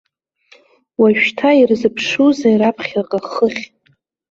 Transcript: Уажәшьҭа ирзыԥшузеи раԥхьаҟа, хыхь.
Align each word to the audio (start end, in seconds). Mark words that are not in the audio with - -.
Уажәшьҭа 0.99 1.49
ирзыԥшузеи 1.59 2.59
раԥхьаҟа, 2.61 3.19
хыхь. 3.29 3.63